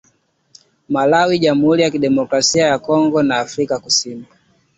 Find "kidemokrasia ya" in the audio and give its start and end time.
1.91-2.79